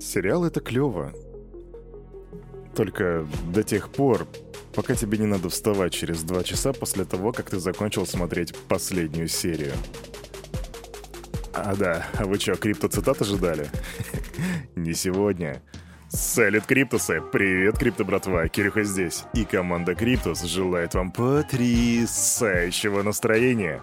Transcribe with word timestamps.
Сериал 0.00 0.44
это 0.44 0.60
клево. 0.60 1.12
Только 2.74 3.26
до 3.52 3.62
тех 3.62 3.90
пор, 3.90 4.26
пока 4.74 4.94
тебе 4.94 5.18
не 5.18 5.26
надо 5.26 5.48
вставать 5.48 5.92
через 5.92 6.22
два 6.22 6.42
часа 6.42 6.72
после 6.72 7.04
того, 7.04 7.32
как 7.32 7.50
ты 7.50 7.58
закончил 7.58 8.06
смотреть 8.06 8.54
последнюю 8.68 9.28
серию. 9.28 9.72
А 11.54 11.74
да, 11.74 12.06
а 12.18 12.26
вы 12.26 12.38
что, 12.38 12.54
крипто-цитат 12.54 13.22
ожидали? 13.22 13.70
Не 14.76 14.92
сегодня. 14.92 15.62
Салют, 16.08 16.66
Криптусы! 16.66 17.22
Привет, 17.32 17.78
Крипто 17.78 18.04
братва! 18.04 18.46
Кирюха 18.48 18.84
здесь. 18.84 19.24
И 19.32 19.44
команда 19.44 19.94
Криптус 19.94 20.42
желает 20.42 20.94
вам 20.94 21.10
потрясающего 21.12 23.02
настроения. 23.02 23.80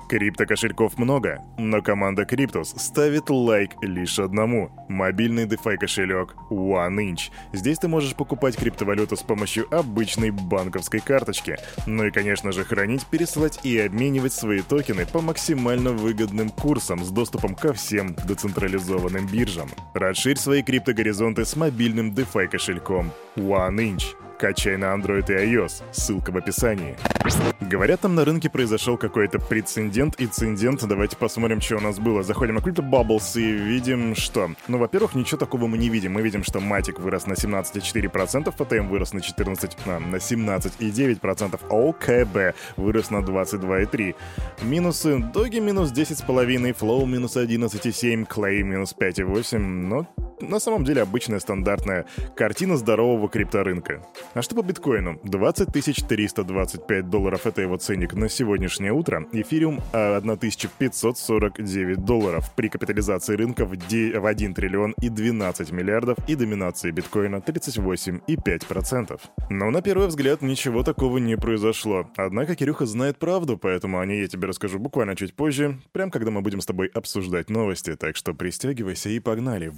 Крипто-кошельков 0.08 0.94
много, 0.96 1.40
но 1.56 1.82
команда 1.82 2.24
Криптус 2.24 2.74
ставит 2.76 3.30
лайк 3.30 3.70
лишь 3.80 4.18
одному– 4.18 4.70
мобильный 4.88 5.46
DeFi 5.46 5.76
кошелек 5.76 6.34
OneInch. 6.50 7.30
Здесь 7.52 7.78
ты 7.78 7.86
можешь 7.86 8.16
покупать 8.16 8.56
криптовалюту 8.56 9.16
с 9.16 9.22
помощью 9.22 9.72
обычной 9.72 10.30
банковской 10.30 10.98
карточки. 10.98 11.58
Ну 11.86 12.06
и, 12.06 12.10
конечно 12.10 12.50
же, 12.50 12.64
хранить, 12.64 13.06
пересылать 13.06 13.60
и 13.64 13.78
обменивать 13.78 14.32
свои 14.32 14.62
токены 14.62 15.06
по 15.06 15.20
максимально 15.20 15.92
выгодным 15.92 16.48
курсам 16.50 17.04
с 17.04 17.10
доступом 17.10 17.54
ко 17.54 17.72
всем 17.72 18.16
децентрализованным 18.26 19.28
биржам. 19.28 19.68
Расширь 19.94 20.38
свои 20.38 20.62
криптогоризонты 20.62 21.44
с 21.44 21.54
мобильным 21.54 22.10
DeFi 22.12 22.48
кошельком 22.48 23.12
OneInch. 23.36 24.16
Качай 24.40 24.78
на 24.78 24.94
Android 24.94 25.30
и 25.30 25.54
iOS. 25.54 25.82
Ссылка 25.92 26.32
в 26.32 26.36
описании. 26.38 26.96
Говорят, 27.60 28.00
там 28.00 28.14
на 28.14 28.24
рынке 28.24 28.48
произошел 28.48 28.96
какой-то 28.96 29.38
прецедент, 29.38 30.14
инцидент. 30.18 30.82
Давайте 30.82 31.14
посмотрим, 31.18 31.60
что 31.60 31.76
у 31.76 31.80
нас 31.80 31.98
было. 31.98 32.22
Заходим 32.22 32.54
на 32.54 32.60
Crypto 32.60 32.82
Bubbles 32.82 33.38
и 33.38 33.52
видим, 33.52 34.14
что... 34.14 34.50
Ну, 34.66 34.78
во-первых, 34.78 35.14
ничего 35.14 35.36
такого 35.36 35.66
мы 35.66 35.76
не 35.76 35.90
видим. 35.90 36.14
Мы 36.14 36.22
видим, 36.22 36.42
что 36.42 36.58
Матик 36.58 37.00
вырос 37.00 37.26
на 37.26 37.34
17,4%, 37.34 38.50
ФТМ 38.50 38.88
вырос 38.88 39.12
на 39.12 39.20
14, 39.20 39.76
а, 39.84 39.98
на 39.98 40.16
17,9%, 40.16 41.60
а 41.68 41.74
ОКБ 41.74 42.56
вырос 42.78 43.10
на 43.10 43.18
22,3%. 43.18 44.14
Минусы. 44.62 45.18
Доги 45.18 45.58
минус 45.58 45.92
10,5%, 45.92 46.74
Flow 46.74 47.06
минус 47.06 47.36
11,7%, 47.36 48.26
Clay 48.26 48.62
минус 48.62 48.96
5,8%. 48.98 49.58
Но 49.58 50.06
на 50.40 50.58
самом 50.58 50.84
деле 50.84 51.02
обычная 51.02 51.40
стандартная 51.40 52.06
картина 52.34 52.76
здорового 52.76 53.19
крипторынка. 53.28 54.02
А 54.34 54.42
что 54.42 54.54
по 54.54 54.62
биткоину? 54.62 55.20
20 55.24 55.72
325 55.72 57.08
долларов 57.08 57.46
это 57.46 57.62
его 57.62 57.76
ценник 57.76 58.14
на 58.14 58.28
сегодняшнее 58.28 58.92
утро. 58.92 59.26
Эфириум 59.32 59.80
1549 59.92 62.04
долларов 62.04 62.52
при 62.54 62.68
капитализации 62.68 63.36
рынка 63.36 63.64
в, 63.64 63.72
1 63.72 64.54
триллион 64.54 64.94
и 65.00 65.08
12 65.08 65.72
миллиардов 65.72 66.18
и 66.28 66.34
доминации 66.34 66.90
биткоина 66.90 67.36
38,5%. 67.36 69.20
Но 69.50 69.70
на 69.70 69.82
первый 69.82 70.08
взгляд 70.08 70.42
ничего 70.42 70.82
такого 70.82 71.18
не 71.18 71.36
произошло. 71.36 72.10
Однако 72.16 72.56
Кирюха 72.56 72.86
знает 72.86 73.18
правду, 73.18 73.56
поэтому 73.56 73.98
о 73.98 74.06
ней 74.06 74.22
я 74.22 74.28
тебе 74.28 74.48
расскажу 74.48 74.78
буквально 74.78 75.16
чуть 75.16 75.34
позже, 75.34 75.78
прям 75.92 76.10
когда 76.10 76.30
мы 76.30 76.42
будем 76.42 76.60
с 76.60 76.66
тобой 76.66 76.88
обсуждать 76.88 77.50
новости, 77.50 77.96
так 77.96 78.16
что 78.16 78.34
пристегивайся 78.34 79.08
и 79.08 79.20
погнали. 79.20 79.72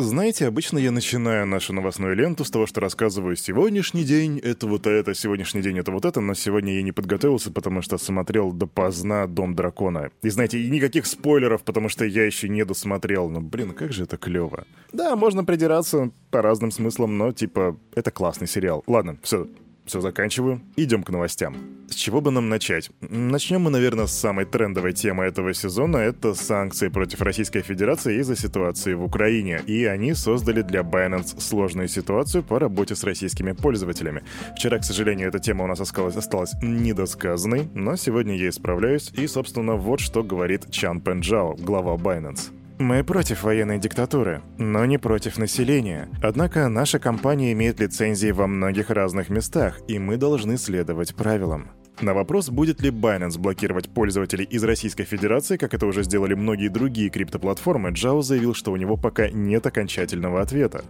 Знаете, 0.00 0.46
обычно 0.46 0.78
я 0.78 0.92
начинаю 0.92 1.46
нашу 1.46 1.74
новостную 1.74 2.16
ленту 2.16 2.42
с 2.46 2.50
того, 2.50 2.66
что 2.66 2.80
рассказываю 2.80 3.36
«сегодняшний 3.36 4.02
день— 4.02 4.38
это 4.42 4.66
вот 4.66 4.86
это, 4.86 5.14
сегодняшний 5.14 5.60
день— 5.60 5.78
это 5.80 5.92
вот 5.92 6.06
это», 6.06 6.22
но 6.22 6.32
сегодня 6.32 6.74
я 6.74 6.82
не 6.82 6.90
подготовился, 6.90 7.50
потому 7.50 7.82
что 7.82 7.98
смотрел 7.98 8.50
допоздна 8.50 9.26
«Дом 9.26 9.54
дракона». 9.54 10.10
И 10.22 10.30
знаете, 10.30 10.58
и 10.58 10.70
никаких 10.70 11.04
спойлеров, 11.04 11.64
потому 11.64 11.90
что 11.90 12.06
я 12.06 12.24
еще 12.24 12.48
не 12.48 12.64
досмотрел. 12.64 13.28
Ну, 13.28 13.42
блин, 13.42 13.72
как 13.72 13.92
же 13.92 14.04
это 14.04 14.16
клево. 14.16 14.64
Да, 14.90 15.14
можно 15.16 15.44
придираться 15.44 16.10
по 16.30 16.40
разным 16.40 16.70
смыслам, 16.70 17.18
но, 17.18 17.32
типа, 17.32 17.76
это 17.94 18.10
классный 18.10 18.48
сериал. 18.48 18.82
Ладно, 18.86 19.18
все, 19.22 19.48
все, 19.86 20.00
заканчиваю. 20.00 20.60
Идем 20.76 21.02
к 21.02 21.10
новостям. 21.10 21.56
С 21.88 21.94
чего 21.94 22.20
бы 22.20 22.30
нам 22.30 22.48
начать? 22.48 22.90
Начнем 23.00 23.62
мы, 23.62 23.70
наверное, 23.70 24.06
с 24.06 24.12
самой 24.12 24.44
трендовой 24.44 24.92
темы 24.92 25.24
этого 25.24 25.52
сезона. 25.54 25.96
Это 25.96 26.34
санкции 26.34 26.88
против 26.88 27.20
Российской 27.22 27.62
Федерации 27.62 28.20
из-за 28.20 28.36
ситуации 28.36 28.94
в 28.94 29.02
Украине. 29.02 29.62
И 29.66 29.84
они 29.84 30.14
создали 30.14 30.62
для 30.62 30.82
Binance 30.82 31.40
сложную 31.40 31.88
ситуацию 31.88 32.44
по 32.44 32.58
работе 32.58 32.94
с 32.94 33.02
российскими 33.02 33.52
пользователями. 33.52 34.22
Вчера, 34.56 34.78
к 34.78 34.84
сожалению, 34.84 35.28
эта 35.28 35.40
тема 35.40 35.64
у 35.64 35.66
нас 35.66 35.80
осталась, 35.80 36.16
осталась 36.16 36.52
недосказанной, 36.62 37.68
но 37.74 37.96
сегодня 37.96 38.36
я 38.36 38.48
исправляюсь. 38.48 39.10
И, 39.16 39.26
собственно, 39.26 39.74
вот 39.74 40.00
что 40.00 40.22
говорит 40.22 40.70
Чан 40.70 41.00
Пенджао, 41.00 41.54
глава 41.54 41.96
Binance. 41.96 42.59
Мы 42.80 43.04
против 43.04 43.42
военной 43.42 43.78
диктатуры, 43.78 44.40
но 44.56 44.86
не 44.86 44.96
против 44.96 45.36
населения. 45.36 46.08
Однако 46.22 46.66
наша 46.70 46.98
компания 46.98 47.52
имеет 47.52 47.78
лицензии 47.78 48.30
во 48.30 48.46
многих 48.46 48.88
разных 48.88 49.28
местах, 49.28 49.80
и 49.86 49.98
мы 49.98 50.16
должны 50.16 50.56
следовать 50.56 51.14
правилам. 51.14 51.72
На 52.00 52.14
вопрос, 52.14 52.48
будет 52.48 52.80
ли 52.80 52.88
Binance 52.88 53.38
блокировать 53.38 53.90
пользователей 53.90 54.46
из 54.46 54.64
Российской 54.64 55.04
Федерации, 55.04 55.58
как 55.58 55.74
это 55.74 55.84
уже 55.84 56.04
сделали 56.04 56.32
многие 56.32 56.68
другие 56.68 57.10
криптоплатформы, 57.10 57.90
Джао 57.90 58.22
заявил, 58.22 58.54
что 58.54 58.72
у 58.72 58.76
него 58.76 58.96
пока 58.96 59.28
нет 59.28 59.66
окончательного 59.66 60.40
ответа. 60.40 60.82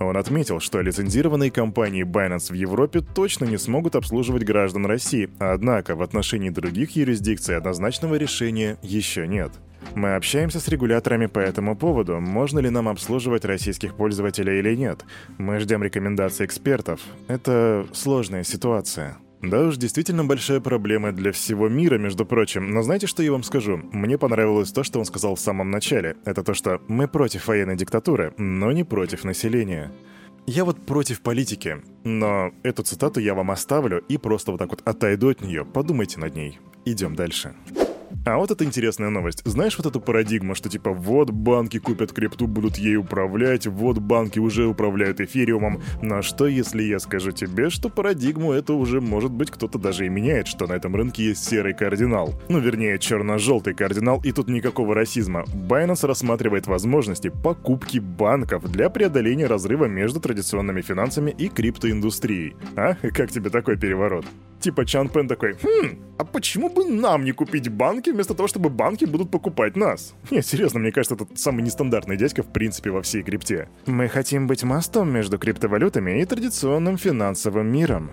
Он 0.00 0.18
отметил, 0.18 0.60
что 0.60 0.82
лицензированные 0.82 1.50
компании 1.50 2.04
Binance 2.04 2.52
в 2.52 2.56
Европе 2.56 3.00
точно 3.00 3.46
не 3.46 3.56
смогут 3.56 3.96
обслуживать 3.96 4.44
граждан 4.44 4.84
России, 4.84 5.30
однако 5.38 5.96
в 5.96 6.02
отношении 6.02 6.50
других 6.50 6.94
юрисдикций 6.94 7.56
однозначного 7.56 8.16
решения 8.16 8.76
еще 8.82 9.26
нет. 9.26 9.52
Мы 9.94 10.14
общаемся 10.14 10.60
с 10.60 10.68
регуляторами 10.68 11.26
по 11.26 11.38
этому 11.38 11.76
поводу, 11.76 12.20
можно 12.20 12.58
ли 12.58 12.70
нам 12.70 12.88
обслуживать 12.88 13.44
российских 13.44 13.94
пользователей 13.94 14.58
или 14.58 14.74
нет. 14.74 15.04
Мы 15.38 15.58
ждем 15.58 15.82
рекомендаций 15.82 16.46
экспертов. 16.46 17.00
Это 17.26 17.86
сложная 17.92 18.44
ситуация. 18.44 19.18
Да 19.42 19.60
уж, 19.60 19.76
действительно 19.76 20.24
большая 20.24 20.60
проблема 20.60 21.12
для 21.12 21.30
всего 21.30 21.68
мира, 21.68 21.96
между 21.96 22.26
прочим. 22.26 22.70
Но 22.70 22.82
знаете, 22.82 23.06
что 23.06 23.22
я 23.22 23.30
вам 23.30 23.44
скажу? 23.44 23.80
Мне 23.92 24.18
понравилось 24.18 24.72
то, 24.72 24.82
что 24.82 24.98
он 24.98 25.04
сказал 25.04 25.36
в 25.36 25.40
самом 25.40 25.70
начале. 25.70 26.16
Это 26.24 26.42
то, 26.42 26.54
что 26.54 26.80
мы 26.88 27.06
против 27.06 27.46
военной 27.46 27.76
диктатуры, 27.76 28.34
но 28.36 28.72
не 28.72 28.82
против 28.82 29.24
населения. 29.24 29.92
Я 30.46 30.64
вот 30.64 30.84
против 30.86 31.20
политики, 31.20 31.76
но 32.04 32.52
эту 32.62 32.82
цитату 32.82 33.20
я 33.20 33.34
вам 33.34 33.50
оставлю 33.50 34.02
и 34.08 34.16
просто 34.16 34.50
вот 34.50 34.58
так 34.58 34.70
вот 34.70 34.82
отойду 34.84 35.28
от 35.28 35.40
нее. 35.40 35.64
Подумайте 35.64 36.18
над 36.18 36.34
ней. 36.34 36.58
Идем 36.84 37.14
дальше. 37.14 37.54
А 38.28 38.36
вот 38.36 38.50
это 38.50 38.62
интересная 38.62 39.08
новость. 39.08 39.40
Знаешь 39.46 39.78
вот 39.78 39.86
эту 39.86 40.02
парадигму, 40.02 40.54
что 40.54 40.68
типа 40.68 40.92
вот 40.92 41.30
банки 41.30 41.78
купят 41.78 42.12
крипту, 42.12 42.46
будут 42.46 42.76
ей 42.76 42.96
управлять, 42.96 43.66
вот 43.66 43.98
банки 44.00 44.38
уже 44.38 44.66
управляют 44.66 45.22
эфириумом. 45.22 45.80
Но 46.02 46.20
что 46.20 46.46
если 46.46 46.82
я 46.82 46.98
скажу 46.98 47.32
тебе, 47.32 47.70
что 47.70 47.88
парадигму 47.88 48.52
это 48.52 48.74
уже 48.74 49.00
может 49.00 49.30
быть 49.30 49.50
кто-то 49.50 49.78
даже 49.78 50.04
и 50.04 50.10
меняет, 50.10 50.46
что 50.46 50.66
на 50.66 50.74
этом 50.74 50.94
рынке 50.94 51.24
есть 51.24 51.42
серый 51.42 51.72
кардинал. 51.72 52.34
Ну 52.50 52.58
вернее, 52.58 52.98
черно-желтый 52.98 53.72
кардинал, 53.72 54.20
и 54.22 54.32
тут 54.32 54.48
никакого 54.48 54.94
расизма. 54.94 55.44
Binance 55.46 56.06
рассматривает 56.06 56.66
возможности 56.66 57.28
покупки 57.30 57.98
банков 57.98 58.70
для 58.70 58.90
преодоления 58.90 59.46
разрыва 59.46 59.86
между 59.86 60.20
традиционными 60.20 60.82
финансами 60.82 61.30
и 61.30 61.48
криптоиндустрией. 61.48 62.56
А? 62.76 62.94
Как 62.94 63.30
тебе 63.30 63.48
такой 63.48 63.78
переворот? 63.78 64.26
Типа 64.60 64.84
Чан 64.84 65.08
Пен 65.08 65.28
такой, 65.28 65.54
хм, 65.54 66.02
а 66.18 66.24
почему 66.24 66.68
бы 66.68 66.84
нам 66.84 67.24
не 67.24 67.32
купить 67.32 67.68
банки 67.68 68.10
вместо 68.10 68.34
того, 68.34 68.48
чтобы 68.48 68.70
банки 68.70 69.04
будут 69.04 69.30
покупать 69.30 69.76
нас? 69.76 70.14
Не, 70.30 70.42
серьезно, 70.42 70.80
мне 70.80 70.90
кажется, 70.90 71.14
это 71.14 71.26
самый 71.36 71.62
нестандартный 71.62 72.16
дядька 72.16 72.42
в 72.42 72.52
принципе 72.52 72.90
во 72.90 73.02
всей 73.02 73.22
крипте. 73.22 73.68
Мы 73.86 74.08
хотим 74.08 74.46
быть 74.46 74.64
мостом 74.64 75.12
между 75.12 75.38
криптовалютами 75.38 76.20
и 76.20 76.24
традиционным 76.24 76.98
финансовым 76.98 77.70
миром. 77.70 78.10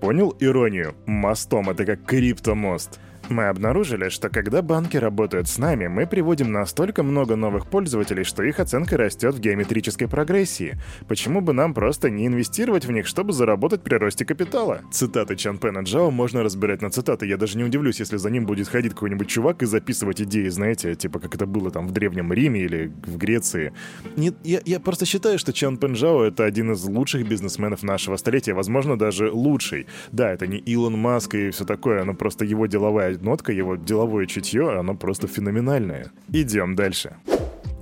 Понял 0.00 0.36
иронию? 0.38 0.94
Мостом— 1.06 1.70
это 1.70 1.86
как 1.86 2.04
криптомост. 2.04 3.00
Мы 3.28 3.48
обнаружили, 3.48 4.08
что 4.08 4.28
когда 4.28 4.62
банки 4.62 4.96
работают 4.96 5.48
с 5.48 5.58
нами, 5.58 5.88
мы 5.88 6.06
приводим 6.06 6.52
настолько 6.52 7.02
много 7.02 7.34
новых 7.34 7.68
пользователей, 7.68 8.22
что 8.22 8.44
их 8.44 8.60
оценка 8.60 8.96
растет 8.96 9.34
в 9.34 9.40
геометрической 9.40 10.06
прогрессии. 10.06 10.78
Почему 11.08 11.40
бы 11.40 11.52
нам 11.52 11.74
просто 11.74 12.08
не 12.08 12.28
инвестировать 12.28 12.84
в 12.84 12.92
них, 12.92 13.06
чтобы 13.06 13.32
заработать 13.32 13.82
при 13.82 13.96
росте 13.96 14.24
капитала? 14.24 14.80
Цитаты 14.92 15.34
Чан 15.34 15.58
Пена 15.58 15.80
Джао 15.80 16.12
можно 16.12 16.44
разбирать 16.44 16.82
на 16.82 16.90
цитаты. 16.90 17.26
Я 17.26 17.36
даже 17.36 17.58
не 17.58 17.64
удивлюсь, 17.64 17.98
если 17.98 18.16
за 18.16 18.30
ним 18.30 18.46
будет 18.46 18.68
ходить 18.68 18.92
какой-нибудь 18.92 19.28
чувак 19.28 19.62
и 19.62 19.66
записывать 19.66 20.22
идеи, 20.22 20.48
знаете, 20.48 20.94
типа 20.94 21.18
как 21.18 21.34
это 21.34 21.46
было 21.46 21.72
там 21.72 21.88
в 21.88 21.90
Древнем 21.90 22.32
Риме 22.32 22.60
или 22.60 22.92
в 23.04 23.16
Греции. 23.16 23.72
Нет, 24.16 24.36
я, 24.44 24.60
я 24.64 24.78
просто 24.78 25.04
считаю, 25.04 25.40
что 25.40 25.52
Чан 25.52 25.78
Пен 25.78 25.94
Джао 25.94 26.22
это 26.22 26.44
один 26.44 26.70
из 26.72 26.84
лучших 26.84 27.28
бизнесменов 27.28 27.82
нашего 27.82 28.16
столетия, 28.16 28.54
возможно, 28.54 28.96
даже 28.96 29.32
лучший. 29.32 29.88
Да, 30.12 30.30
это 30.30 30.46
не 30.46 30.58
Илон 30.58 30.96
Маск 30.96 31.34
и 31.34 31.50
все 31.50 31.64
такое, 31.64 32.04
но 32.04 32.14
просто 32.14 32.44
его 32.44 32.66
деловая 32.66 33.15
нотка, 33.22 33.52
его 33.52 33.76
деловое 33.76 34.26
чутье, 34.26 34.78
оно 34.78 34.94
просто 34.94 35.26
феноменальное. 35.26 36.10
Идем 36.32 36.74
дальше. 36.74 37.16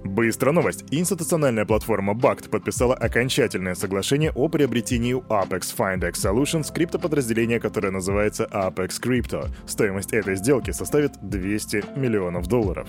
Быстрая 0.04 0.52
новость. 0.52 0.84
Институциональная 0.90 1.64
платформа 1.64 2.12
BACT 2.12 2.50
подписала 2.50 2.94
окончательное 2.94 3.74
соглашение 3.74 4.32
о 4.32 4.48
приобретении 4.48 5.16
Apex 5.16 5.74
FindX 5.76 6.12
Solutions 6.12 6.72
криптоподразделения, 6.72 7.58
которое 7.58 7.90
называется 7.90 8.46
Apex 8.52 9.00
Crypto. 9.02 9.48
Стоимость 9.66 10.12
этой 10.12 10.36
сделки 10.36 10.72
составит 10.72 11.12
200 11.22 11.98
миллионов 11.98 12.48
долларов 12.48 12.86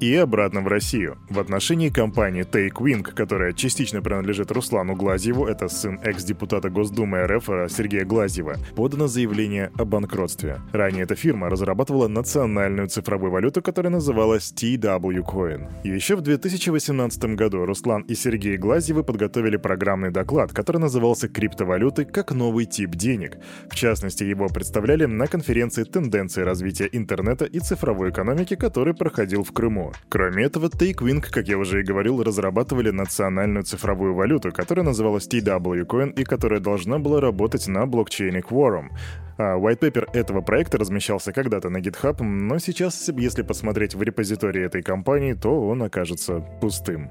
и 0.00 0.14
обратно 0.14 0.60
в 0.60 0.68
Россию. 0.68 1.18
В 1.30 1.38
отношении 1.38 1.88
компании 1.88 2.44
TakeWing, 2.44 3.02
которая 3.02 3.52
частично 3.52 4.02
принадлежит 4.02 4.50
Руслану 4.50 4.94
Глазьеву, 4.94 5.46
это 5.46 5.68
сын 5.68 5.98
экс-депутата 6.02 6.70
Госдумы 6.70 7.26
РФ 7.26 7.70
Сергея 7.70 8.04
Глазьева, 8.04 8.56
подано 8.74 9.06
заявление 9.06 9.70
о 9.78 9.84
банкротстве. 9.84 10.60
Ранее 10.72 11.04
эта 11.04 11.14
фирма 11.14 11.48
разрабатывала 11.48 12.08
национальную 12.08 12.88
цифровую 12.88 13.32
валюту, 13.32 13.62
которая 13.62 13.92
называлась 13.92 14.52
TW 14.52 15.24
Coin. 15.24 15.66
Еще 15.84 16.16
в 16.16 16.20
2018 16.20 17.36
году 17.36 17.64
Руслан 17.64 18.02
и 18.02 18.14
Сергей 18.14 18.56
Глазьевы 18.56 19.02
подготовили 19.02 19.56
программный 19.56 20.10
доклад, 20.10 20.52
который 20.52 20.78
назывался 20.78 21.28
«Криптовалюты 21.28 22.04
как 22.04 22.32
новый 22.32 22.66
тип 22.66 22.90
денег». 22.90 23.38
В 23.70 23.74
частности, 23.74 24.24
его 24.24 24.48
представляли 24.48 25.06
на 25.06 25.26
конференции 25.26 25.84
«Тенденции 25.84 26.42
развития 26.42 26.88
интернета 26.92 27.44
и 27.44 27.60
цифровой 27.60 28.10
экономики», 28.10 28.56
который 28.56 28.94
проходил 28.94 29.42
в 29.42 29.52
Крыму. 29.52 29.85
Кроме 30.08 30.44
этого, 30.44 30.66
TakeWing, 30.66 31.20
как 31.20 31.48
я 31.48 31.58
уже 31.58 31.80
и 31.80 31.84
говорил, 31.84 32.22
разрабатывали 32.22 32.90
национальную 32.90 33.64
цифровую 33.64 34.14
валюту, 34.14 34.52
которая 34.52 34.84
называлась 34.84 35.28
TW 35.28 35.86
Coin 35.86 36.12
и 36.12 36.24
которая 36.24 36.60
должна 36.60 36.98
была 36.98 37.20
работать 37.20 37.68
на 37.68 37.86
блокчейне 37.86 38.40
Quorum. 38.40 38.88
А 39.38 39.58
white 39.58 39.80
paper 39.80 40.08
этого 40.12 40.40
проекта 40.40 40.78
размещался 40.78 41.32
когда-то 41.32 41.68
на 41.68 41.78
GitHub, 41.78 42.22
но 42.22 42.58
сейчас, 42.58 43.08
если 43.08 43.42
посмотреть 43.42 43.94
в 43.94 44.02
репозитории 44.02 44.64
этой 44.64 44.82
компании, 44.82 45.34
то 45.34 45.50
он 45.50 45.82
окажется 45.82 46.40
пустым. 46.60 47.10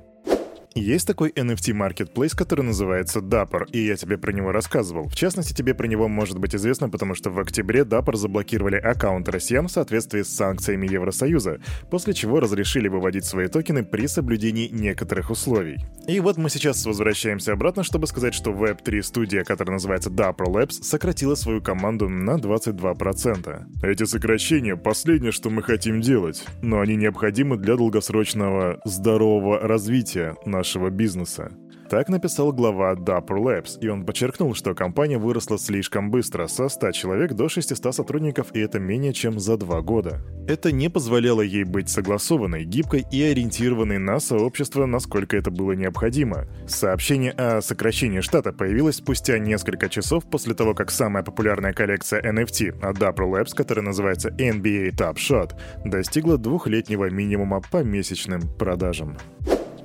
Есть 0.78 1.08
такой 1.08 1.30
NFT 1.30 1.72
Marketplace, 1.72 2.36
который 2.36 2.64
называется 2.64 3.20
Dapper, 3.20 3.66
и 3.72 3.86
я 3.86 3.96
тебе 3.96 4.18
про 4.18 4.34
него 4.34 4.52
рассказывал. 4.52 5.08
В 5.08 5.16
частности, 5.16 5.54
тебе 5.54 5.74
про 5.74 5.88
него 5.88 6.10
может 6.10 6.38
быть 6.38 6.54
известно, 6.54 6.90
потому 6.90 7.16
что 7.16 7.30
в 7.30 7.40
октябре 7.40 7.84
Dapper 7.84 8.18
заблокировали 8.18 8.76
аккаунт 8.76 9.30
россиян 9.30 9.70
в 9.70 9.72
соответствии 9.72 10.22
с 10.22 10.36
санкциями 10.36 10.92
Евросоюза, 10.92 11.62
после 11.90 12.14
чего 12.14 12.42
разрешили 12.42 12.90
выводить 12.90 13.24
свои 13.24 13.48
токены 13.48 13.86
при 13.86 14.06
соблюдении 14.08 14.68
некоторых 14.68 15.32
условий. 15.32 15.78
И 16.10 16.20
вот 16.20 16.36
мы 16.36 16.50
сейчас 16.50 16.86
возвращаемся 16.86 17.54
обратно, 17.54 17.84
чтобы 17.84 18.06
сказать, 18.06 18.34
что 18.34 18.52
Web3 18.52 19.02
студия, 19.02 19.46
которая 19.46 19.76
называется 19.76 20.10
Dapper 20.10 20.48
Labs, 20.48 20.84
сократила 20.84 21.36
свою 21.36 21.62
команду 21.62 22.10
на 22.10 22.36
22%. 22.36 23.64
Эти 23.82 24.04
сокращения— 24.04 24.76
последнее, 24.76 25.32
что 25.32 25.50
мы 25.50 25.64
хотим 25.64 26.02
делать, 26.02 26.44
но 26.62 26.82
они 26.82 26.98
необходимы 26.98 27.56
для 27.56 27.78
долгосрочного 27.78 28.82
здорового 28.84 29.58
развития 29.60 30.36
нашего 30.46 30.65
нашего 30.66 30.90
бизнеса. 30.90 31.52
Так 31.92 32.10
написал 32.10 32.52
глава 32.52 32.96
Dapper 32.96 33.38
Labs, 33.38 33.78
и 33.80 33.88
он 33.88 34.04
подчеркнул, 34.04 34.56
что 34.56 34.74
компания 34.74 35.20
выросла 35.20 35.60
слишком 35.60 36.10
быстро, 36.10 36.48
со 36.48 36.68
100 36.68 36.92
человек 36.94 37.34
до 37.34 37.48
600 37.48 37.94
сотрудников, 37.94 38.48
и 38.54 38.60
это 38.60 38.80
менее 38.80 39.14
чем 39.14 39.40
за 39.40 39.58
два 39.58 39.82
года. 39.82 40.24
Это 40.48 40.72
не 40.72 40.90
позволяло 40.90 41.42
ей 41.42 41.64
быть 41.64 41.90
согласованной, 41.90 42.66
гибкой 42.66 43.06
и 43.12 43.22
ориентированной 43.22 44.00
на 44.00 44.20
сообщество, 44.20 44.88
насколько 44.88 45.38
это 45.38 45.52
было 45.52 45.74
необходимо. 45.74 46.48
Сообщение 46.68 47.34
о 47.34 47.62
сокращении 47.62 48.22
штата 48.22 48.52
появилось 48.52 48.96
спустя 48.96 49.38
несколько 49.38 49.88
часов 49.88 50.28
после 50.28 50.56
того, 50.56 50.74
как 50.74 50.90
самая 50.90 51.24
популярная 51.24 51.74
коллекция 51.74 52.20
NFT 52.24 52.84
от 52.84 52.98
Dapper 52.98 53.32
Labs, 53.32 53.56
которая 53.56 53.86
называется 53.86 54.30
NBA 54.30 54.96
Top 54.98 55.18
Shot, 55.18 55.52
достигла 55.86 56.40
двухлетнего 56.40 57.12
минимума 57.12 57.62
по 57.62 57.84
месячным 57.84 58.42
продажам. 58.58 59.18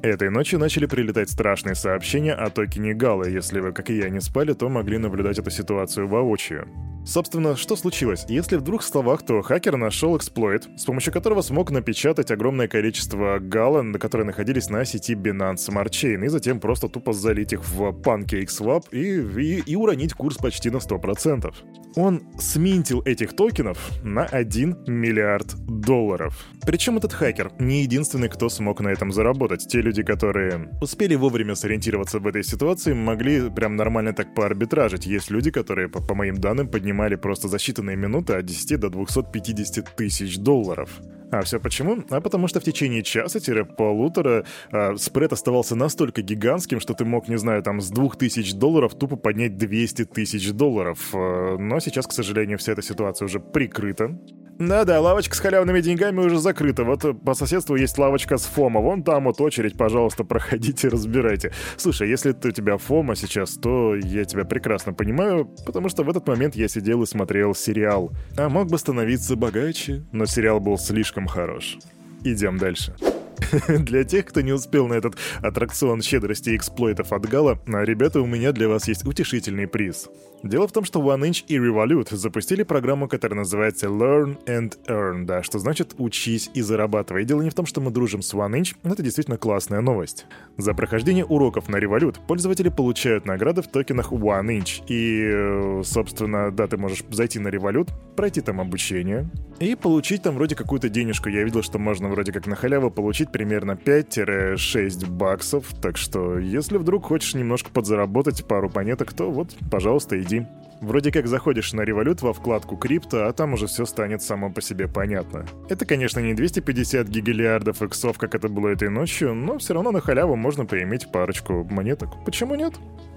Этой 0.03 0.31
ночью 0.31 0.59
начали 0.59 0.87
прилетать 0.87 1.29
страшные 1.29 1.75
сообщения 1.75 2.33
о 2.33 2.49
токене 2.49 2.95
Гала. 2.95 3.25
Если 3.25 3.61
вы, 3.61 3.73
как 3.73 3.91
и 3.91 3.99
я, 3.99 4.09
не 4.09 4.21
спали, 4.21 4.55
то 4.55 4.71
могли 4.71 4.97
наблюдать 4.97 5.39
эту 5.39 5.51
ситуацию 5.51 6.09
воочию. 6.09 6.67
Собственно, 7.05 7.57
что 7.57 7.77
случилось? 7.77 8.25
Если 8.29 8.57
в 8.57 8.63
словах, 8.83 9.25
то 9.25 9.43
хакер 9.43 9.77
нашел 9.77 10.17
эксплойт, 10.17 10.69
с 10.77 10.85
помощью 10.85 11.13
которого 11.13 11.43
смог 11.43 11.71
напечатать 11.71 12.31
огромное 12.31 12.69
количество 12.69 13.39
гала, 13.39 13.83
которые 13.95 14.27
находились 14.27 14.69
на 14.69 14.85
сети 14.85 15.15
Binance 15.15 15.69
Smart 15.69 15.91
Chain, 15.91 16.25
и 16.25 16.29
затем 16.29 16.61
просто 16.61 16.89
тупо 16.89 17.13
залить 17.13 17.53
их 17.53 17.65
в 17.65 17.91
PancakeSwap 17.91 18.85
и, 18.93 19.21
и, 19.41 19.63
и 19.67 19.77
уронить 19.77 20.15
курс 20.15 20.37
почти 20.37 20.71
на 20.71 20.77
100%. 20.77 21.53
Он 21.97 22.23
сминтил 22.39 23.03
этих 23.05 23.35
токенов 23.35 23.79
на 24.05 24.25
1 24.25 24.85
миллиард 24.87 25.55
долларов. 25.67 26.47
Причем 26.65 26.99
этот 26.99 27.13
хакер 27.13 27.51
не 27.59 27.83
единственный, 27.83 28.29
кто 28.29 28.49
смог 28.49 28.81
на 28.81 28.89
этом 28.89 29.11
заработать. 29.11 29.67
Те 29.67 29.81
люди, 29.81 30.03
которые 30.03 30.71
успели 30.81 31.17
вовремя 31.17 31.55
сориентироваться 31.55 32.21
в 32.21 32.27
этой 32.27 32.45
ситуации, 32.45 32.93
могли 32.93 33.51
прям 33.51 33.77
нормально 33.77 34.13
так 34.13 34.35
поарбитражить. 34.35 35.07
Есть 35.07 35.31
люди, 35.31 35.51
которые, 35.51 35.89
по, 35.89 36.01
по 36.01 36.15
моим 36.15 36.37
данным, 36.37 36.69
поднимали 37.01 37.17
просто 37.17 37.49
за 37.49 37.57
считанные 37.57 37.97
минуты 37.97 38.35
от 38.35 38.45
10 38.45 38.79
до 38.81 38.91
250 38.91 39.97
тысяч 39.97 40.39
долларов. 40.39 41.01
А 41.33 41.41
все 41.43 41.59
почему? 41.61 42.03
А 42.11 42.21
потому 42.21 42.49
что 42.49 42.61
в 42.61 42.65
течение 42.65 43.03
часа-полутора 43.03 44.45
э, 44.73 44.97
спред 44.97 45.33
оставался 45.33 45.77
настолько 45.77 46.23
гигантским, 46.23 46.81
что 46.81 46.93
ты 46.93 47.05
мог, 47.05 47.29
не 47.29 47.39
знаю, 47.39 47.63
там 47.63 47.81
с 47.81 47.91
2000 47.91 48.57
долларов 48.57 48.95
тупо 48.95 49.17
поднять 49.17 49.57
200 49.57 50.05
тысяч 50.07 50.53
долларов. 50.53 50.99
Э, 51.15 51.57
но 51.59 51.81
сейчас, 51.81 52.07
к 52.07 52.13
сожалению, 52.13 52.59
вся 52.59 52.73
эта 52.73 52.83
ситуация 52.83 53.27
уже 53.27 53.41
прикрыта. 53.41 54.19
Да-да, 54.61 55.01
лавочка 55.01 55.35
с 55.35 55.41
халявными 55.41 55.81
деньгами 55.81 56.21
уже 56.21 56.39
закрыта. 56.39 56.85
Вот 56.85 57.03
э, 57.07 57.15
по 57.15 57.33
соседству 57.33 57.77
есть 57.77 57.97
лавочка 57.97 58.37
с 58.37 58.45
Фома. 58.45 58.81
Вон 58.81 59.03
там 59.03 59.25
вот 59.25 59.41
очередь, 59.41 59.75
пожалуйста, 59.75 60.23
проходите, 60.31 60.89
разбирайте. 60.89 61.51
Слушай, 61.79 62.11
если 62.11 62.33
ты 62.33 62.49
у 62.49 62.53
тебя 62.53 62.77
Фома 62.77 63.17
сейчас, 63.17 63.55
то 63.55 63.95
я 63.95 64.27
тебя 64.27 64.45
прекрасно 64.45 64.93
понимаю, 64.93 65.47
потому 65.65 65.89
что 65.89 66.03
в 66.03 66.11
этот 66.11 66.29
момент 66.29 66.57
я 66.57 66.69
сидел 66.69 67.03
и 67.03 67.07
смотрел 67.07 67.55
сериал. 67.55 68.13
А 68.37 68.51
мог 68.51 68.69
бы 68.69 68.77
становиться 68.77 69.35
богаче, 69.35 70.05
но 70.13 70.27
сериал 70.27 70.61
был 70.61 70.77
слишком 70.77 71.27
хорош. 71.27 71.79
Идем 72.23 72.59
дальше. 72.59 72.95
Для 73.69 74.05
тех, 74.05 74.27
кто 74.27 74.41
не 74.41 74.53
успел 74.53 74.87
на 74.89 74.95
этот 74.95 75.17
аттракцион 75.43 76.03
щедрости 76.03 76.51
и 76.51 76.57
эксплойтов 76.57 77.13
от 77.13 77.27
Гала, 77.27 77.59
а, 77.67 77.85
ребята, 77.85 78.21
у 78.21 78.27
меня 78.27 78.53
для 78.53 78.69
вас 78.69 78.89
есть 78.89 79.07
утешительный 79.07 79.67
приз. 79.67 80.09
Дело 80.43 80.67
в 80.67 80.73
том, 80.73 80.85
что 80.85 81.01
OneInch 81.01 81.45
и 81.49 81.59
Revolut 81.59 82.15
запустили 82.17 82.63
программу, 82.63 83.09
которая 83.09 83.39
называется 83.39 83.89
Learn 83.89 84.39
and 84.47 84.79
Earn, 84.87 85.27
да, 85.27 85.43
что 85.43 85.59
значит 85.59 85.95
«учись 85.99 86.51
и 86.55 86.63
зарабатывай». 86.63 87.25
Дело 87.25 87.43
не 87.43 87.51
в 87.51 87.55
том, 87.55 87.67
что 87.67 87.81
мы 87.83 87.91
дружим 87.91 88.23
с 88.23 88.33
OneInch, 88.33 88.77
это 88.85 89.03
действительно 89.03 89.37
классная 89.37 89.83
новость. 89.83 90.27
За 90.57 90.73
прохождение 90.73 91.27
уроков 91.27 91.69
на 91.69 91.77
Revolut 91.77 92.17
пользователи 92.27 92.71
получают 92.71 93.27
награды 93.27 93.61
в 93.61 93.69
токенах 93.69 94.13
OneInch. 94.13 94.85
И, 94.89 95.31
э, 95.31 95.83
собственно, 95.85 96.51
да, 96.51 96.67
ты 96.67 96.79
можешь 96.79 97.05
зайти 97.11 97.39
на 97.39 97.49
Revolut, 97.49 97.91
пройти 98.17 98.41
там 98.41 98.61
обучение 98.61 99.31
и 99.61 99.75
получить 99.75 100.23
там 100.23 100.37
вроде 100.37 100.57
какую-то 100.57 100.89
денежку. 100.89 101.29
Я 101.29 101.45
видел, 101.45 101.63
что 101.63 101.79
можно 101.79 102.09
вроде 102.09 102.33
как 102.33 102.47
на 102.47 102.57
халяву 102.57 102.91
получить 102.91 103.30
примерно 103.33 103.73
5-6 103.73 105.07
баксов, 105.09 105.67
так 105.81 105.97
что 105.97 106.39
если 106.39 106.79
вдруг 106.79 107.07
хочешь 107.07 107.35
немножко 107.35 107.71
подзаработать 107.71 108.47
пару 108.47 108.71
монеток, 108.75 109.13
то 109.13 109.31
вот, 109.31 109.57
пожалуйста, 109.71 110.21
иди. 110.21 110.47
Вроде 110.81 111.13
как 111.13 111.27
заходишь 111.27 111.75
на 111.75 111.83
револют 111.83 112.23
во 112.23 112.33
вкладку 112.33 112.77
крипто, 112.77 113.27
а 113.27 113.33
там 113.35 113.53
уже 113.53 113.67
все 113.67 113.85
станет 113.85 114.23
само 114.23 114.51
по 114.51 114.63
себе 114.63 114.89
понятно. 114.89 115.45
Это, 115.69 115.85
конечно, 115.85 116.21
не 116.21 116.33
250 116.33 117.07
гигалиардов 117.07 117.83
иксов, 117.83 118.17
как 118.17 118.35
это 118.35 118.49
было 118.49 118.69
этой 118.69 118.89
ночью, 118.89 119.35
но 119.35 119.59
все 119.59 119.75
равно 119.75 119.91
на 119.91 120.01
халяву 120.01 120.37
можно 120.37 120.65
поиметь 120.65 121.13
парочку 121.13 121.65
монеток. 121.71 122.09
Почему 122.25 122.55
нет? 122.55 122.75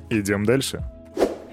Идем 0.09 0.45
дальше. 0.45 0.83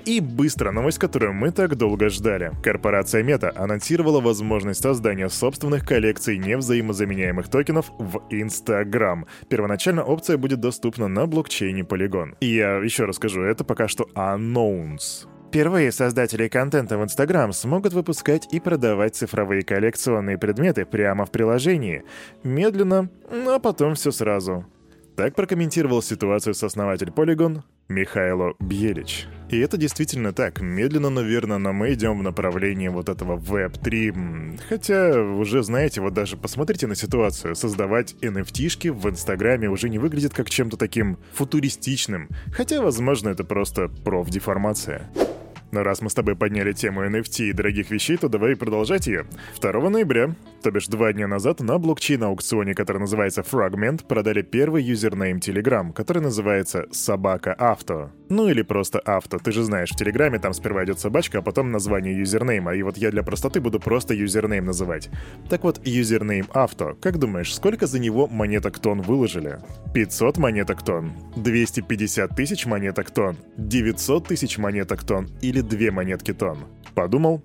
И 0.04 0.20
быстро 0.20 0.70
новость, 0.72 0.98
которую 0.98 1.34
мы 1.34 1.50
так 1.50 1.76
долго 1.76 2.08
ждали. 2.08 2.52
Корпорация 2.62 3.22
Meta 3.22 3.52
анонсировала 3.54 4.20
возможность 4.20 4.82
создания 4.82 5.28
собственных 5.28 5.86
коллекций 5.86 6.38
невзаимозаменяемых 6.38 7.48
токенов 7.48 7.90
в 7.98 8.22
Instagram. 8.30 9.26
Первоначально 9.48 10.02
опция 10.02 10.36
будет 10.36 10.60
доступна 10.60 11.08
на 11.08 11.26
блокчейне 11.26 11.82
Polygon. 11.82 12.36
И 12.40 12.54
я 12.54 12.76
еще 12.76 13.04
расскажу, 13.04 13.42
это 13.42 13.64
пока 13.64 13.88
что 13.88 14.08
announce. 14.14 15.26
Впервые 15.48 15.90
создатели 15.90 16.46
контента 16.46 16.96
в 16.96 17.02
Instagram 17.02 17.52
смогут 17.52 17.92
выпускать 17.92 18.46
и 18.52 18.60
продавать 18.60 19.16
цифровые 19.16 19.62
коллекционные 19.62 20.38
предметы 20.38 20.86
прямо 20.86 21.26
в 21.26 21.32
приложении. 21.32 22.04
Медленно, 22.44 23.08
а 23.28 23.58
потом 23.58 23.96
все 23.96 24.12
сразу. 24.12 24.64
Так 25.20 25.34
прокомментировал 25.34 26.00
ситуацию 26.00 26.54
сооснователь 26.54 27.08
Polygon 27.08 27.60
Михайло 27.90 28.54
Бьелич. 28.58 29.26
И 29.50 29.58
это 29.58 29.76
действительно 29.76 30.32
так. 30.32 30.62
Медленно, 30.62 31.10
наверное, 31.10 31.58
но 31.58 31.74
мы 31.74 31.92
идем 31.92 32.18
в 32.18 32.22
направлении 32.22 32.88
вот 32.88 33.10
этого 33.10 33.36
Web3. 33.38 34.58
Хотя, 34.66 35.20
уже 35.20 35.62
знаете, 35.62 36.00
вот 36.00 36.14
даже 36.14 36.38
посмотрите 36.38 36.86
на 36.86 36.94
ситуацию. 36.94 37.54
Создавать 37.54 38.14
NFT-шки 38.22 38.90
в 38.90 39.10
Инстаграме 39.10 39.68
уже 39.68 39.90
не 39.90 39.98
выглядит 39.98 40.32
как 40.32 40.48
чем-то 40.48 40.78
таким 40.78 41.18
футуристичным. 41.34 42.30
Хотя, 42.50 42.80
возможно, 42.80 43.28
это 43.28 43.44
просто 43.44 43.88
профдеформация. 43.88 45.10
Но 45.72 45.82
раз 45.82 46.00
мы 46.02 46.10
с 46.10 46.14
тобой 46.14 46.36
подняли 46.36 46.72
тему 46.72 47.04
NFT 47.04 47.50
и 47.50 47.52
дорогих 47.52 47.90
вещей, 47.90 48.16
то 48.16 48.28
давай 48.28 48.56
продолжать 48.56 49.06
ее. 49.06 49.26
2 49.60 49.90
ноября, 49.90 50.34
то 50.62 50.70
бишь 50.70 50.88
два 50.88 51.12
дня 51.12 51.26
назад, 51.26 51.60
на 51.60 51.78
блокчейн-аукционе, 51.78 52.74
который 52.74 52.98
называется 52.98 53.42
Fragment, 53.42 54.06
продали 54.06 54.42
первый 54.42 54.82
username 54.82 55.38
Telegram, 55.38 55.92
который 55.92 56.22
называется 56.22 56.86
«Собака 56.90 57.52
auto». 57.54 58.10
Ну 58.30 58.48
или 58.48 58.62
просто 58.62 59.00
авто. 59.00 59.38
Ты 59.38 59.50
же 59.50 59.64
знаешь, 59.64 59.90
в 59.90 59.96
Телеграме 59.96 60.38
там 60.38 60.52
сперва 60.54 60.84
идет 60.84 61.00
собачка, 61.00 61.38
а 61.38 61.42
потом 61.42 61.72
название 61.72 62.16
username 62.16 62.63
а. 62.63 62.74
И 62.74 62.82
вот 62.82 62.96
я 62.96 63.10
для 63.10 63.24
простоты 63.24 63.60
буду 63.60 63.80
просто 63.80 64.14
username 64.14 64.64
называть. 64.64 65.10
Так 65.48 65.64
вот, 65.64 65.84
username 65.84 66.46
auto. 66.52 66.96
Как 67.00 67.18
думаешь, 67.18 67.52
сколько 67.52 67.88
за 67.88 67.98
него 67.98 68.28
монеток 68.28 68.78
TON 68.78 69.00
выложили? 69.00 69.58
500 69.94 70.38
монеток 70.38 70.84
TON, 70.84 71.12
250 71.34 72.36
тысяч 72.36 72.66
монеток 72.66 73.10
TON, 73.10 73.36
900 73.56 74.28
тысяч 74.28 74.58
монеток 74.58 75.02
TON 75.02 75.28
или 75.40 75.59
2 75.62 75.90
монетки 75.90 76.32
TON? 76.32 76.58
Подумал? 76.94 77.42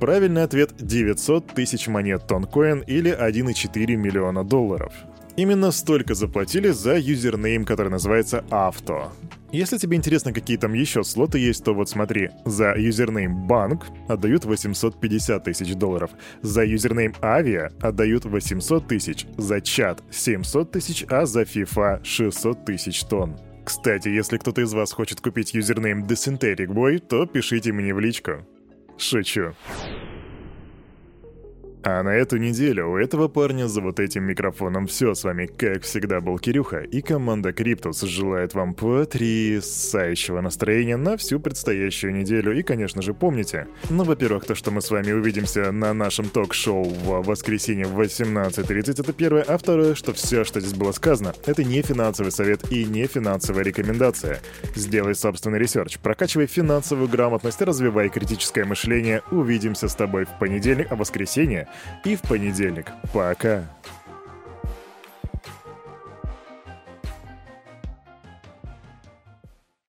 Правильный 0.00 0.42
ответ— 0.42 0.74
900 0.78 1.46
тысяч 1.54 1.86
монет 1.88 2.26
Toncoin 2.26 2.80
или 2.80 3.10
1,4 3.10 3.96
миллиона 3.96 4.44
долларов. 4.44 4.92
Именно 5.36 5.70
столько 5.70 6.14
заплатили 6.14 6.70
за 6.70 6.98
username, 6.98 7.64
который 7.64 7.88
называется 7.88 8.44
«auto». 8.50 9.12
Если 9.52 9.76
тебе 9.76 9.98
интересно, 9.98 10.32
какие 10.32 10.56
там 10.56 10.72
еще 10.72 11.04
слоты 11.04 11.38
есть, 11.38 11.62
то 11.62 11.74
вот 11.74 11.88
смотри. 11.88 12.30
За 12.46 12.74
username 12.74 13.46
bank 13.46 13.86
отдают 14.08 14.46
850 14.46 15.44
тысяч 15.44 15.74
долларов. 15.74 16.10
За 16.40 16.64
username 16.64 17.14
avia 17.22 17.70
отдают 17.80 18.24
800 18.24 18.88
тысяч. 18.88 19.26
За 19.36 19.60
чат 19.60 20.02
700 20.10 20.70
тысяч, 20.70 21.04
а 21.08 21.26
за 21.26 21.42
FIFA 21.42 22.02
600 22.02 22.64
тысяч 22.64 23.04
TON. 23.04 23.36
Кстати, 23.64 24.08
если 24.08 24.38
кто-то 24.38 24.60
из 24.60 24.72
вас 24.72 24.92
хочет 24.92 25.20
купить 25.20 25.54
username 25.54 26.04
Dysenteric 26.04 26.68
Boy, 26.68 26.98
то 26.98 27.26
пишите 27.26 27.72
мне 27.72 27.94
в 27.94 28.00
личку. 28.00 28.46
Шучу. 28.98 29.54
А 31.84 32.00
на 32.04 32.10
эту 32.10 32.36
неделю 32.36 32.90
у 32.90 32.96
этого 32.96 33.26
парня 33.26 33.66
за 33.66 33.80
вот 33.80 33.98
этим 33.98 34.22
микрофоном 34.22 34.86
все. 34.86 35.14
С 35.14 35.24
вами, 35.24 35.46
как 35.46 35.82
всегда, 35.82 36.20
был 36.20 36.38
Кирюха, 36.38 36.78
и 36.78 37.00
команда 37.00 37.52
Криптус 37.52 38.02
желает 38.02 38.54
вам 38.54 38.74
потрясающего 38.74 40.40
настроения 40.40 40.96
на 40.96 41.16
всю 41.16 41.40
предстоящую 41.40 42.14
неделю. 42.14 42.56
И, 42.56 42.62
конечно 42.62 43.02
же, 43.02 43.14
помните, 43.14 43.66
ну, 43.90 44.04
во-первых, 44.04 44.44
то, 44.44 44.54
что 44.54 44.70
мы 44.70 44.80
с 44.80 44.92
вами 44.92 45.10
увидимся 45.10 45.72
на 45.72 45.92
нашем 45.92 46.28
ток-шоу 46.28 46.84
в 46.84 47.22
воскресенье 47.22 47.86
в 47.86 48.00
18.30, 48.00 49.00
это 49.00 49.12
первое. 49.12 49.42
А 49.42 49.58
второе, 49.58 49.96
что 49.96 50.12
все, 50.12 50.44
что 50.44 50.60
здесь 50.60 50.74
было 50.74 50.92
сказано, 50.92 51.34
это 51.46 51.64
не 51.64 51.82
финансовый 51.82 52.30
совет 52.30 52.70
и 52.70 52.84
не 52.84 53.08
финансовая 53.08 53.64
рекомендация. 53.64 54.40
Сделай 54.76 55.16
собственный 55.16 55.58
research, 55.58 55.98
прокачивай 55.98 56.46
финансовую 56.46 57.08
грамотность, 57.08 57.60
развивай 57.60 58.08
критическое 58.08 58.64
мышление. 58.64 59.22
Увидимся 59.32 59.88
с 59.88 59.96
тобой 59.96 60.26
в 60.26 60.38
понедельник, 60.38 60.86
а 60.90 60.94
воскресенье 60.94 61.66
и 62.04 62.16
в 62.16 62.22
понедельник. 62.22 62.92
Пока! 63.12 63.64